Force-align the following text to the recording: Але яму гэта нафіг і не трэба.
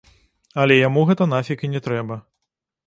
Але 0.63 0.75
яму 0.87 1.03
гэта 1.11 1.23
нафіг 1.37 1.57
і 1.69 1.71
не 1.77 1.85
трэба. 1.91 2.15